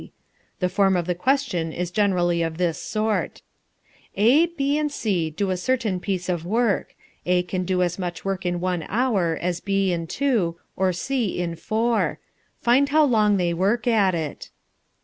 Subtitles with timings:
[0.61, 3.43] The form of the question is generally of this sort:
[4.15, 6.95] "A, B, and C do a certain piece of work.
[7.27, 11.39] A can do as much work in one hour as B in two, or C
[11.39, 12.17] in four.
[12.63, 14.49] Find how long they work at it."